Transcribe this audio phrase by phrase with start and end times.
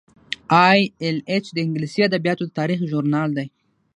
[0.67, 3.47] ای ایل ایچ د انګلیسي ادبیاتو د تاریخ ژورنال دی.